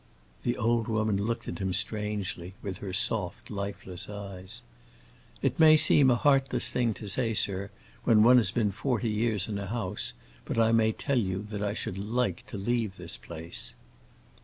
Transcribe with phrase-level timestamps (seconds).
[0.41, 4.63] The old woman looked at him strangely, with her soft, lifeless eyes.
[5.43, 7.69] "It may seem a heartless thing to say, sir,
[8.03, 11.61] when one has been forty years in a house, but I may tell you that
[11.61, 13.75] I should like to leave this place."